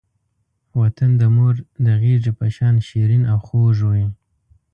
[0.79, 1.55] وطن د مور
[1.85, 4.05] د غېږې په شان شیرین او خوږ وی.